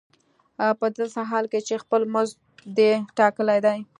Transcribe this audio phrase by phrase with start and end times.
[0.79, 2.37] په داسې حال کې چې خپل مزد
[2.77, 3.79] دې ټاکلی دی